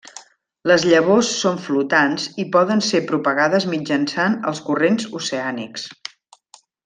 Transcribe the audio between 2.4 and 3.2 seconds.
i poden ser